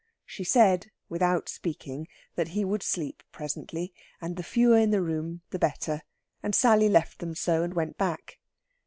[0.25, 5.41] She said without speaking that he would sleep presently, and the fewer in the room
[5.51, 6.01] the better,
[6.41, 8.39] and Sally left them so, and went back.